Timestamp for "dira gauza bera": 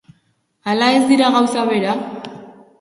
1.13-1.95